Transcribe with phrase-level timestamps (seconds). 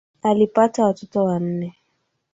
[0.21, 1.75] Alipata watoto wanne